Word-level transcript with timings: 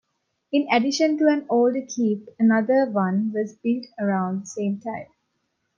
In 0.51 0.65
addition 0.71 1.19
to 1.19 1.27
an 1.27 1.45
older 1.47 1.85
keep, 1.87 2.27
another 2.39 2.89
one 2.89 3.31
was 3.35 3.53
built 3.53 3.85
around 3.99 4.41
the 4.41 4.45
same 4.47 4.79
time. 4.79 5.09